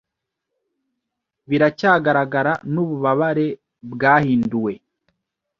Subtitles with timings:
[1.49, 3.47] Biracyagaragara nububabare
[3.93, 4.73] bwahinduwe